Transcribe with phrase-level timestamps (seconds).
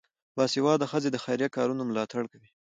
[0.37, 2.49] باسواده ښځې د خیریه کارونو ملاتړ کوي.